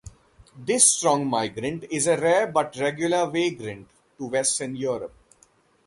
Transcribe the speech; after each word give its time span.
This 0.57 0.89
strong 0.95 1.27
migrant 1.27 1.83
is 1.91 2.07
a 2.07 2.17
rare 2.19 2.47
but 2.47 2.75
regular 2.77 3.27
vagrant 3.29 3.87
to 4.17 4.25
western 4.29 4.75
Europe. 4.75 5.13